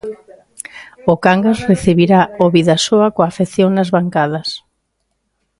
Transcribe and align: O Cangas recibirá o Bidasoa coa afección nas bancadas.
O 1.11 1.13
Cangas 1.25 1.59
recibirá 1.71 2.21
o 2.43 2.45
Bidasoa 2.55 3.07
coa 3.15 3.27
afección 3.31 3.69
nas 3.73 3.89
bancadas. 3.95 4.49